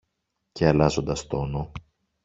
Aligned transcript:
Και 0.53 0.67
αλλάζοντας 0.67 1.27
τόνο 1.27 1.71